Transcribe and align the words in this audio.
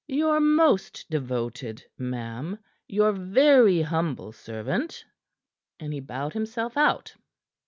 Your 0.07 0.39
most 0.39 1.05
devoted. 1.11 1.85
Ma'am, 1.95 2.57
your 2.87 3.11
very 3.11 3.83
humble 3.83 4.31
servant." 4.31 5.05
And 5.79 5.93
he 5.93 5.99
bowed 5.99 6.33
himself 6.33 6.75
out. 6.75 7.15